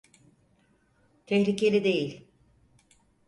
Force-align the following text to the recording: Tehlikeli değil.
Tehlikeli 1.27 1.83
değil. 1.83 2.27